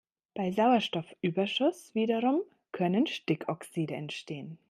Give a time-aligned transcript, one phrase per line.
[0.33, 4.57] Bei Sauerstoffüberschuss wiederum können Stickoxide entstehen.